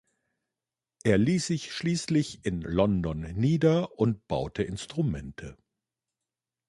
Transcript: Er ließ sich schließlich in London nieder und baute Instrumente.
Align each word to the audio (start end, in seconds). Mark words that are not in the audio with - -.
Er 1.03 1.19
ließ 1.19 1.45
sich 1.45 1.73
schließlich 1.73 2.43
in 2.43 2.61
London 2.61 3.19
nieder 3.39 3.99
und 3.99 4.27
baute 4.27 4.63
Instrumente. 4.63 5.55